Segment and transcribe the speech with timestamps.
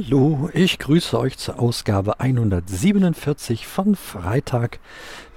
[0.00, 4.78] Hallo, ich grüße euch zur Ausgabe 147 von Freitag,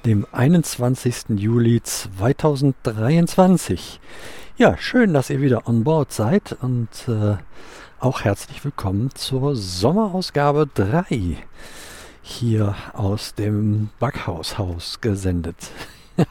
[0.06, 1.30] dem 21.
[1.30, 4.00] Juli 2023.
[4.58, 7.38] Ja, schön, dass ihr wieder on board seid und äh,
[8.00, 11.38] auch herzlich willkommen zur Sommerausgabe 3
[12.22, 15.72] hier aus dem Backhaushaus gesendet.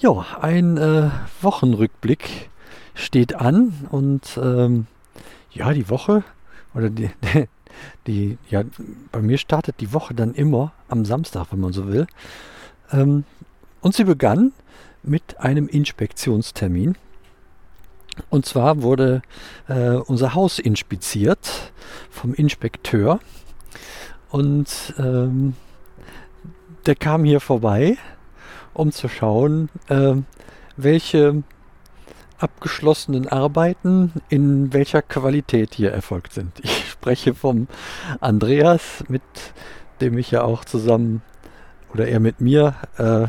[0.00, 0.26] ja.
[0.42, 1.08] ein äh,
[1.40, 2.50] Wochenrückblick
[2.92, 4.88] steht an und ähm,
[5.52, 6.22] ja, die Woche
[6.74, 7.10] oder die,
[8.06, 8.62] die, ja,
[9.12, 12.06] bei mir startet die Woche dann immer am Samstag, wenn man so will.
[12.92, 13.24] Ähm,
[13.80, 14.52] und sie begann
[15.02, 16.96] mit einem Inspektionstermin.
[18.30, 19.22] Und zwar wurde
[19.68, 21.72] äh, unser Haus inspiziert
[22.10, 23.20] vom Inspekteur.
[24.30, 25.54] Und ähm,
[26.86, 27.96] der kam hier vorbei,
[28.74, 30.14] um zu schauen, äh,
[30.76, 31.42] welche
[32.38, 36.52] abgeschlossenen Arbeiten in welcher Qualität hier erfolgt sind.
[36.62, 37.68] Ich spreche vom
[38.20, 39.22] Andreas, mit
[40.00, 41.22] dem ich ja auch zusammen
[41.92, 43.26] oder er mit mir, äh,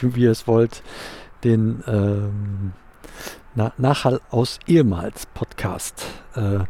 [0.00, 0.82] wie ihr es wollt,
[1.44, 2.72] den ähm,
[3.54, 6.60] Na Nachhall aus ehemals Podcast äh,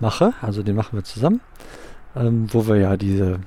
[0.00, 0.34] mache.
[0.40, 1.40] Also den machen wir zusammen,
[2.14, 3.40] ähm, wo wir ja diese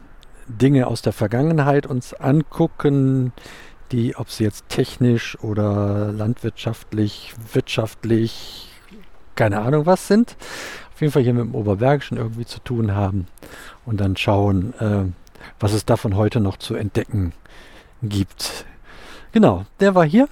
[0.47, 3.33] Dinge aus der Vergangenheit uns angucken,
[3.91, 8.69] die, ob sie jetzt technisch oder landwirtschaftlich, wirtschaftlich,
[9.35, 10.35] keine Ahnung was sind,
[10.93, 13.27] auf jeden Fall hier mit dem Oberbergischen irgendwie zu tun haben
[13.85, 15.05] und dann schauen, äh,
[15.59, 17.33] was es davon heute noch zu entdecken
[18.03, 18.65] gibt.
[19.31, 20.27] Genau, der war hier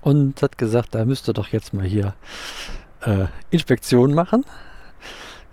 [0.00, 2.14] und hat gesagt, da müsste doch jetzt mal hier
[3.02, 4.44] äh, Inspektion machen.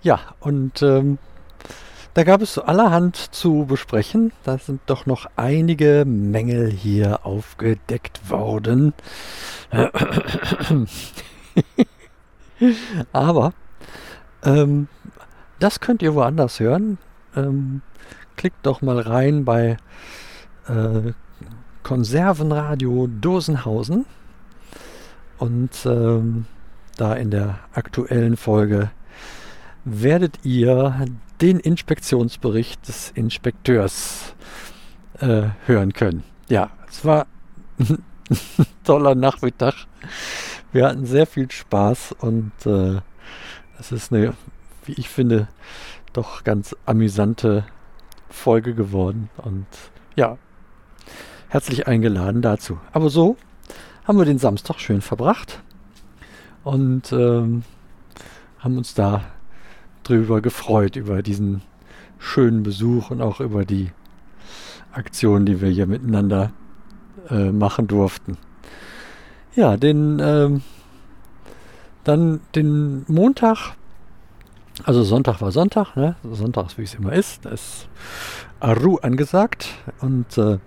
[0.02, 1.18] Ja, und ähm,
[2.18, 4.32] da gab es allerhand zu besprechen.
[4.42, 8.92] Da sind doch noch einige Mängel hier aufgedeckt worden.
[13.12, 13.52] Aber
[14.42, 14.88] ähm,
[15.60, 16.98] das könnt ihr woanders hören.
[17.36, 17.82] Ähm,
[18.34, 19.76] klickt doch mal rein bei
[20.66, 21.12] äh,
[21.84, 24.06] Konservenradio Dosenhausen.
[25.38, 26.46] Und ähm,
[26.96, 28.90] da in der aktuellen Folge
[29.84, 31.06] werdet ihr
[31.40, 34.34] den Inspektionsbericht des Inspekteurs
[35.20, 36.24] äh, hören können.
[36.48, 37.26] Ja, es war
[37.78, 38.02] ein
[38.84, 39.74] toller Nachmittag.
[40.72, 43.00] Wir hatten sehr viel Spaß und äh,
[43.78, 44.34] es ist eine,
[44.84, 45.48] wie ich finde,
[46.12, 47.64] doch ganz amüsante
[48.28, 49.30] Folge geworden.
[49.36, 49.66] Und
[50.16, 50.36] ja,
[51.48, 52.78] herzlich eingeladen dazu.
[52.92, 53.36] Aber so
[54.04, 55.62] haben wir den Samstag schön verbracht
[56.64, 57.62] und ähm,
[58.58, 59.24] haben uns da
[60.08, 61.62] drüber gefreut, über diesen
[62.18, 63.90] schönen Besuch und auch über die
[64.92, 66.52] Aktionen, die wir hier miteinander
[67.30, 68.38] äh, machen durften.
[69.54, 70.62] Ja, den, ähm,
[72.04, 73.74] dann den Montag,
[74.84, 76.16] also Sonntag war Sonntag, ne?
[76.22, 77.88] Sonntag wie es immer ist, da ist
[78.60, 79.68] Aru angesagt
[80.00, 80.58] und äh,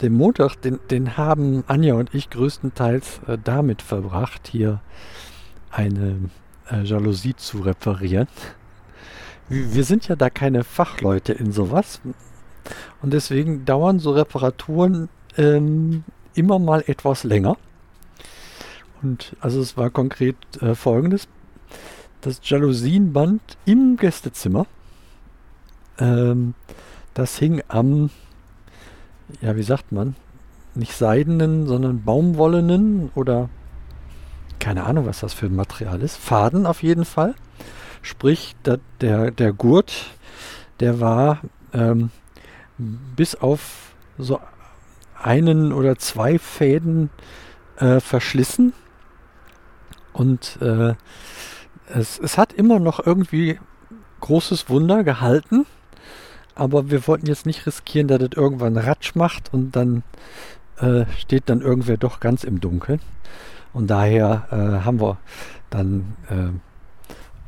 [0.00, 4.80] den Montag, den, den haben Anja und ich größtenteils äh, damit verbracht, hier
[5.70, 6.30] eine
[6.70, 8.28] äh, Jalousie zu reparieren
[9.48, 12.00] wir sind ja da keine Fachleute in sowas.
[13.02, 16.04] Und deswegen dauern so Reparaturen ähm,
[16.34, 17.56] immer mal etwas länger.
[19.02, 21.28] Und also es war konkret äh, folgendes.
[22.20, 24.66] Das Jalousienband im Gästezimmer,
[25.98, 26.54] ähm,
[27.14, 28.10] das hing am,
[29.40, 30.14] ja wie sagt man,
[30.74, 33.50] nicht seidenen, sondern baumwollenen oder
[34.58, 36.16] keine Ahnung, was das für ein Material ist.
[36.16, 37.34] Faden auf jeden Fall.
[38.02, 38.80] Sprich, der,
[39.30, 39.92] der, Gurt,
[40.80, 41.40] der war
[41.72, 42.10] ähm,
[42.78, 44.40] bis auf so
[45.20, 47.10] einen oder zwei Fäden
[47.76, 48.72] äh, verschlissen.
[50.12, 50.94] Und äh,
[51.86, 53.58] es, es hat immer noch irgendwie
[54.20, 55.66] großes Wunder gehalten.
[56.54, 60.02] Aber wir wollten jetzt nicht riskieren, dass das irgendwann Ratsch macht und dann
[60.78, 63.00] äh, steht dann irgendwer doch ganz im Dunkeln.
[63.72, 65.18] Und daher äh, haben wir
[65.70, 66.50] dann äh,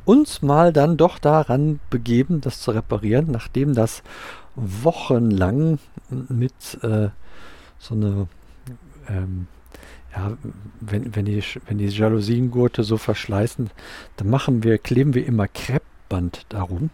[0.05, 4.03] uns mal dann doch daran begeben, das zu reparieren, nachdem das
[4.55, 5.79] wochenlang
[6.09, 7.09] mit äh,
[7.79, 8.27] so eine,
[9.09, 9.47] ähm,
[10.15, 10.37] ja,
[10.79, 13.69] wenn, wenn, die, wenn die Jalousiengurte so verschleißen,
[14.17, 16.89] dann machen wir, kleben wir immer Kreppband darum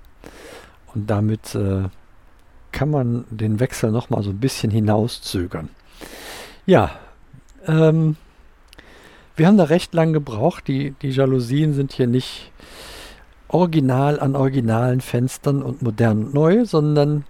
[0.93, 1.83] und damit äh,
[2.71, 5.69] kann man den Wechsel nochmal so ein bisschen hinauszögern.
[6.65, 6.91] Ja,
[7.67, 8.15] ähm,
[9.35, 10.67] wir haben da recht lang gebraucht.
[10.67, 12.50] Die, die Jalousien sind hier nicht
[13.53, 17.25] original an originalen Fenstern und modern und neu, sondern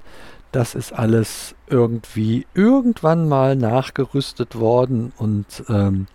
[0.52, 6.08] das ist alles irgendwie irgendwann mal nachgerüstet worden und ähm,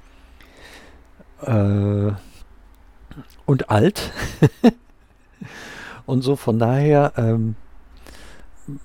[1.42, 2.12] äh,
[3.46, 4.12] und alt.
[6.06, 6.36] und so.
[6.36, 7.56] Von daher ähm,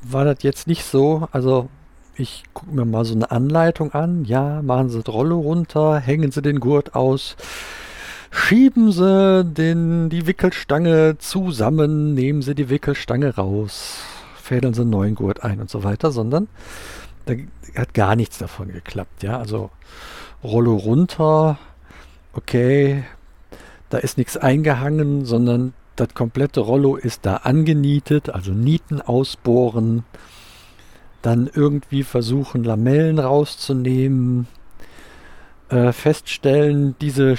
[0.02, 1.28] war das jetzt nicht so.
[1.32, 1.70] Also
[2.16, 4.26] ich gucke mir mal so eine Anleitung an.
[4.26, 7.36] Ja, machen Sie das Rollo runter, hängen Sie den Gurt aus,
[8.32, 14.00] schieben Sie den, die Wickelstange zusammen, nehmen Sie die Wickelstange raus,
[14.42, 16.48] fädeln Sie einen neuen Gurt ein und so weiter, sondern
[17.26, 17.34] da
[17.76, 19.22] hat gar nichts davon geklappt.
[19.22, 19.70] Ja, also
[20.44, 21.60] Rollo runter,
[22.34, 23.04] okay,
[23.90, 30.04] da ist nichts eingehangen, sondern das komplette Rollo ist da angenietet, also Nieten ausbohren,
[31.22, 34.48] dann irgendwie versuchen, Lamellen rauszunehmen,
[35.70, 37.36] äh, feststellen, diese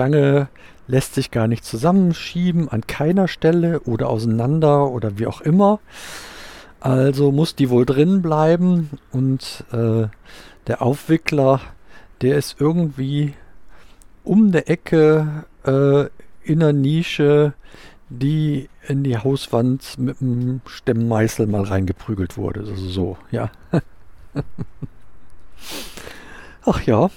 [0.00, 0.48] Stange
[0.86, 5.78] lässt sich gar nicht zusammenschieben an keiner Stelle oder auseinander oder wie auch immer.
[6.80, 10.06] Also muss die wohl drin bleiben und äh,
[10.68, 11.60] der Aufwickler,
[12.22, 13.34] der ist irgendwie
[14.24, 16.06] um der Ecke äh,
[16.50, 17.52] in der Nische,
[18.08, 22.60] die in die Hauswand mit einem Stemmmeißel mal reingeprügelt wurde.
[22.60, 23.50] Also so, ja.
[26.64, 27.10] Ach ja,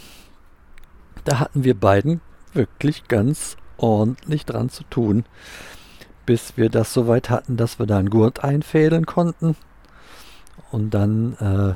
[1.24, 2.20] da hatten wir beiden
[2.54, 5.26] wirklich ganz ordentlich dran zu tun,
[6.26, 9.56] bis wir das soweit hatten, dass wir da einen Gurt einfädeln konnten.
[10.72, 11.74] Und dann äh,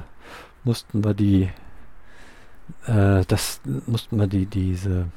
[0.64, 1.50] mussten wir die,
[2.86, 5.08] äh, das mussten wir die, diese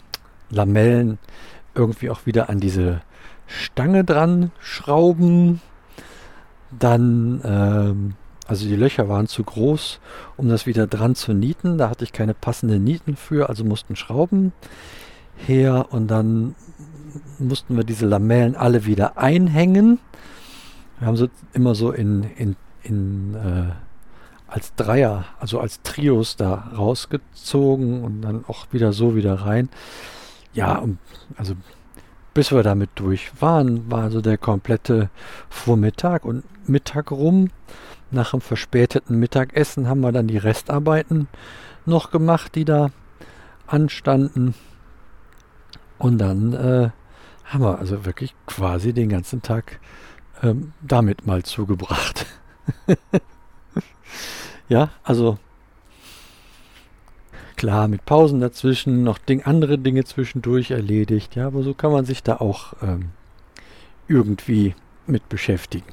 [0.50, 1.18] Lamellen
[1.74, 3.02] irgendwie auch wieder an diese
[3.46, 5.60] Stange dran schrauben.
[6.76, 8.14] Dann, ähm,
[8.46, 10.00] also die Löcher waren zu groß,
[10.36, 11.78] um das wieder dran zu nieten.
[11.78, 14.52] Da hatte ich keine passenden Nieten für, also mussten Schrauben
[15.46, 16.54] her und dann
[17.38, 19.98] mussten wir diese Lamellen alle wieder einhängen.
[20.98, 23.72] Wir haben sie immer so in, in, in äh,
[24.46, 29.69] als Dreier, also als Trios da rausgezogen und dann auch wieder so wieder rein.
[30.52, 30.82] Ja,
[31.37, 31.54] also
[32.34, 35.10] bis wir damit durch waren, war also der komplette
[35.48, 37.50] Vormittag und Mittag rum.
[38.10, 41.28] Nach dem verspäteten Mittagessen haben wir dann die Restarbeiten
[41.87, 42.90] noch gemacht, die da
[43.66, 44.54] anstanden.
[46.00, 46.91] Und dann äh,
[47.44, 49.79] haben wir also wirklich quasi den ganzen Tag
[50.43, 52.26] ähm, damit mal zugebracht.
[54.69, 55.38] ja, also
[57.61, 61.37] Klar, mit Pausen dazwischen, noch Ding, andere Dinge zwischendurch erledigt.
[61.37, 63.11] Ja, aber so kann man sich da auch ähm,
[64.08, 64.75] irgendwie
[65.06, 65.93] mit beschäftigen.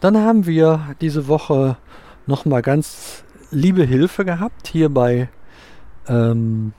[0.00, 1.78] Dann haben wir diese Woche
[2.26, 5.30] nochmal ganz liebe Hilfe gehabt, hier bei
[6.06, 6.74] ähm,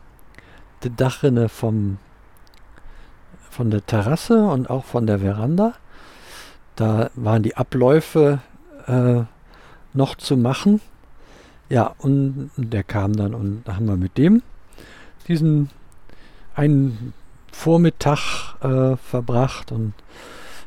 [0.84, 1.98] der Dachrinne vom,
[3.50, 5.74] von der Terrasse und auch von der Veranda.
[6.76, 8.40] Da waren die Abläufe
[8.88, 9.22] äh,
[9.94, 10.82] noch zu machen.
[11.70, 14.42] Ja, und der kam dann und da haben wir mit dem
[15.28, 15.70] diesen
[16.56, 17.14] einen
[17.52, 19.94] Vormittag äh, verbracht und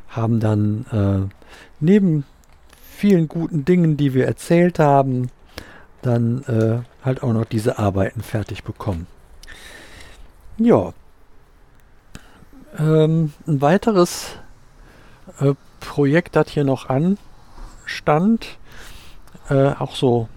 [0.09, 1.33] haben dann äh,
[1.79, 2.25] neben
[2.89, 5.29] vielen guten Dingen, die wir erzählt haben,
[6.01, 9.05] dann äh, halt auch noch diese Arbeiten fertig bekommen.
[10.57, 10.93] Ja.
[12.77, 14.35] Ähm, ein weiteres
[15.39, 18.57] äh, Projekt, das hier noch anstand,
[19.49, 20.27] äh, auch so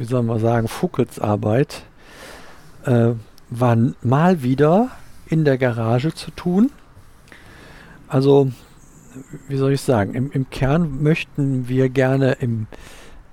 [0.00, 1.82] wie soll man sagen, Fuckelsarbeit
[2.86, 3.10] äh,
[3.50, 4.88] war mal wieder
[5.26, 6.70] in der Garage zu tun.
[8.08, 8.50] Also,
[9.46, 12.66] wie soll ich sagen, im, im Kern möchten wir gerne im,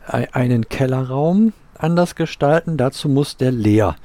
[0.05, 2.75] einen Kellerraum anders gestalten.
[2.75, 3.96] Dazu muss der leer.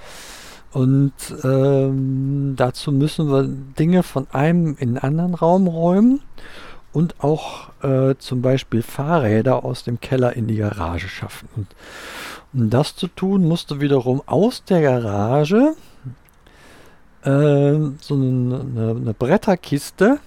[0.73, 1.13] Und
[1.45, 6.21] ähm, dazu müssen wir Dinge von einem in einen anderen Raum räumen
[6.93, 11.49] und auch äh, zum Beispiel Fahrräder aus dem Keller in die Garage schaffen.
[11.57, 11.67] Und
[12.55, 15.75] um das zu tun, musst du wiederum aus der Garage
[17.23, 20.19] äh, so eine, eine, eine, Bretterkiste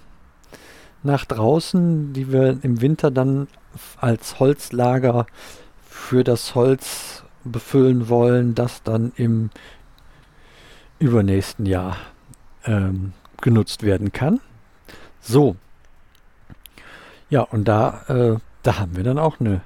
[1.03, 3.47] nach draußen, die wir im Winter dann
[3.97, 5.27] als Holzlager
[5.87, 9.51] für das Holz befüllen wollen, das dann im
[10.99, 11.97] übernächsten Jahr
[12.65, 14.39] ähm, genutzt werden kann.
[15.21, 15.55] So.
[17.29, 19.61] Ja, und da, äh, da haben wir dann auch eine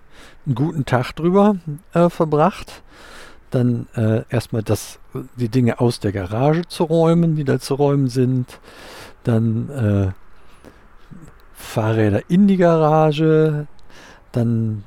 [0.49, 1.57] einen guten Tag drüber
[1.93, 2.81] äh, verbracht.
[3.51, 4.99] Dann äh, erstmal das,
[5.35, 8.59] die Dinge aus der Garage zu räumen, die da zu räumen sind.
[9.23, 10.11] Dann äh,
[11.53, 13.67] Fahrräder in die Garage.
[14.31, 14.83] Dann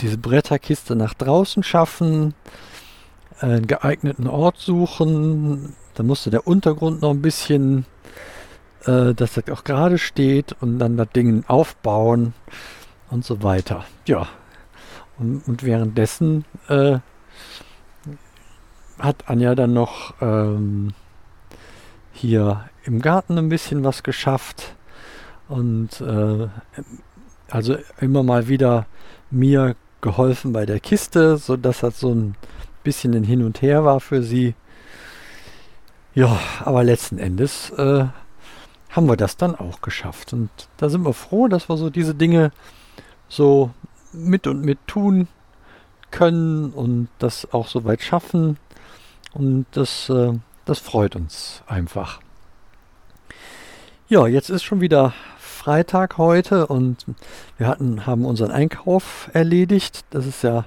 [0.00, 2.34] diese Bretterkiste nach draußen schaffen.
[3.40, 5.74] Einen geeigneten Ort suchen.
[5.94, 7.86] Dann musste der Untergrund noch ein bisschen,
[8.84, 12.34] äh, dass das auch gerade steht und dann das Ding aufbauen
[13.10, 13.84] und so weiter.
[14.06, 14.28] Ja,
[15.18, 16.98] und, und währenddessen äh,
[18.98, 20.92] hat Anja dann noch ähm,
[22.12, 24.74] hier im Garten ein bisschen was geschafft.
[25.48, 26.48] und äh,
[27.50, 28.86] also immer mal wieder
[29.30, 32.36] mir geholfen bei der Kiste, sodass das so ein
[32.84, 34.54] bisschen ein Hin und Her war für sie.
[36.14, 38.04] Ja, aber letzten Endes äh,
[38.90, 40.32] haben wir das dann auch geschafft.
[40.32, 42.50] Und da sind wir froh, dass wir so diese Dinge
[43.28, 43.70] so
[44.12, 45.28] mit und mit tun
[46.10, 48.58] können und das auch so weit schaffen.
[49.32, 50.32] Und das, äh,
[50.64, 52.20] das freut uns einfach.
[54.08, 57.06] Ja, jetzt ist schon wieder Freitag heute und
[57.58, 60.04] wir hatten, haben unseren Einkauf erledigt.
[60.10, 60.64] Das ist ja,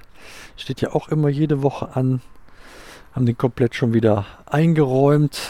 [0.56, 2.22] steht ja auch immer jede Woche an.
[3.14, 5.40] Haben den komplett schon wieder eingeräumt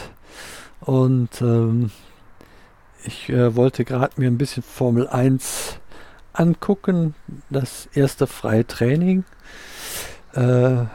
[0.81, 1.91] und ähm,
[3.03, 5.79] ich äh, wollte gerade mir ein bisschen Formel 1
[6.33, 7.15] angucken.
[7.49, 9.23] Das erste freie Training.
[10.33, 10.85] Äh,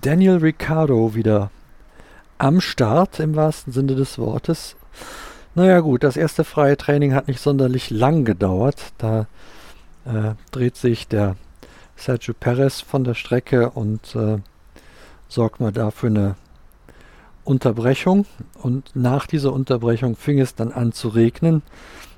[0.00, 1.50] Daniel Ricciardo wieder
[2.38, 4.76] am Start im wahrsten Sinne des Wortes.
[5.54, 8.92] Naja gut, das erste freie Training hat nicht sonderlich lang gedauert.
[8.98, 9.26] Da
[10.04, 11.36] äh, dreht sich der
[11.96, 14.38] Sergio Perez von der Strecke und äh,
[15.32, 16.34] sorgt mal dafür eine
[17.44, 18.26] Unterbrechung.
[18.62, 21.62] Und nach dieser Unterbrechung fing es dann an zu regnen.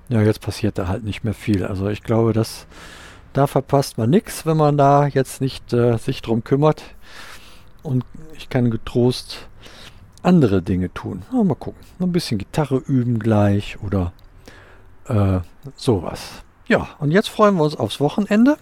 [0.09, 1.65] Ja, jetzt passiert da halt nicht mehr viel.
[1.65, 2.67] Also ich glaube, dass
[3.33, 6.83] da verpasst man nichts, wenn man da jetzt nicht äh, sich drum kümmert.
[7.83, 8.05] Und
[8.37, 9.49] ich kann getrost
[10.23, 11.23] andere Dinge tun.
[11.33, 11.81] Ja, mal gucken.
[12.01, 14.13] Ein bisschen Gitarre üben gleich oder
[15.07, 15.41] äh,
[15.77, 16.43] sowas.
[16.67, 18.57] Ja, und jetzt freuen wir uns aufs Wochenende.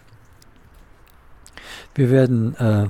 [1.95, 2.89] Wir werden äh,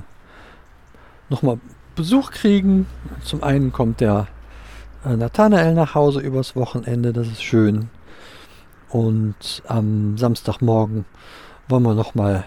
[1.33, 1.59] nochmal
[1.95, 2.85] Besuch kriegen.
[3.23, 4.27] Zum einen kommt der
[5.03, 7.89] äh, Nathanael nach Hause übers Wochenende, das ist schön.
[8.89, 11.05] Und am Samstagmorgen
[11.67, 12.45] wollen wir nochmal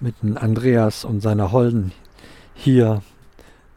[0.00, 1.92] mit dem Andreas und seiner Holden
[2.54, 3.02] hier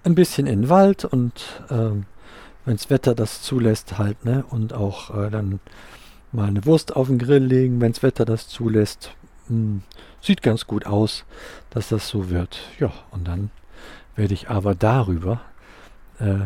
[0.04, 1.34] ein bisschen in den Wald und
[1.70, 2.06] ähm,
[2.64, 4.46] wenns Wetter das zulässt halt, ne?
[4.50, 5.60] Und auch äh, dann
[6.32, 9.12] mal eine Wurst auf den Grill legen, wenns Wetter das zulässt.
[9.48, 9.82] Hm,
[10.22, 11.26] sieht ganz gut aus,
[11.70, 12.60] dass das so wird.
[12.80, 13.52] Ja, und dann
[14.18, 15.40] werde ich aber darüber
[16.20, 16.46] äh,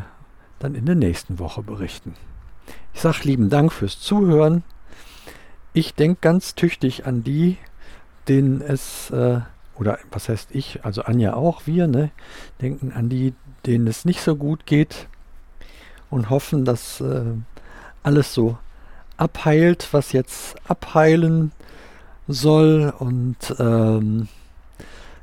[0.60, 2.13] dann in der nächsten Woche berichten.
[2.94, 4.63] Ich sage lieben Dank fürs Zuhören.
[5.74, 7.58] Ich denke ganz tüchtig an die,
[8.28, 9.40] denen es äh,
[9.75, 12.12] oder was heißt ich, also Anja auch, wir, ne,
[12.62, 13.34] denken an die,
[13.66, 15.08] denen es nicht so gut geht
[16.12, 17.24] und hoffen, dass äh,
[18.04, 18.58] alles so
[19.18, 21.51] abheilt, was jetzt abheilen
[22.28, 24.28] soll und ähm,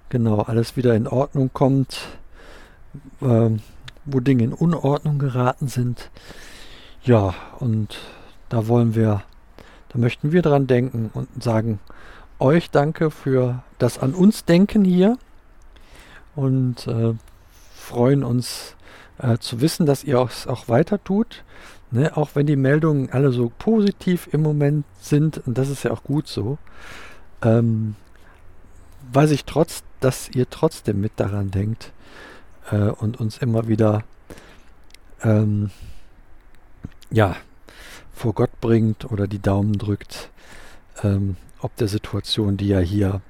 [0.08, 2.00] genau alles wieder in Ordnung kommt,
[3.20, 3.50] äh,
[4.04, 6.10] wo Dinge in Unordnung geraten sind.
[7.02, 7.98] Ja, und
[8.48, 9.22] da wollen wir,
[9.90, 11.80] da möchten wir dran denken und sagen,
[12.38, 15.18] euch danke für das an uns Denken hier
[16.36, 17.14] und äh,
[17.74, 18.76] freuen uns
[19.18, 21.44] äh, zu wissen, dass ihr es auch weiter tut.
[21.90, 22.16] Ne?
[22.16, 26.04] Auch wenn die Meldungen alle so positiv im Moment sind, und das ist ja auch
[26.04, 26.58] gut so,
[27.42, 27.96] ähm,
[29.12, 31.92] weiß ich trotz, dass ihr trotzdem mit daran denkt
[32.70, 34.04] äh, und uns immer wieder
[35.22, 35.70] ähm,
[37.10, 37.36] ja,
[38.12, 40.30] vor Gott bringt oder die Daumen drückt.
[41.02, 43.20] Ähm, ob der Situation, die ja hier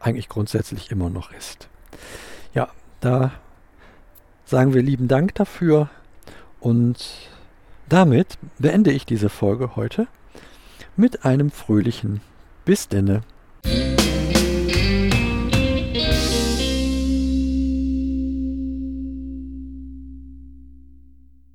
[0.00, 1.68] eigentlich grundsätzlich immer noch ist.
[2.54, 2.68] Ja,
[3.00, 3.32] da
[4.44, 5.88] sagen wir lieben Dank dafür
[6.60, 7.28] und
[7.88, 10.06] damit beende ich diese Folge heute
[10.96, 12.20] mit einem fröhlichen
[12.64, 13.22] Bis denne.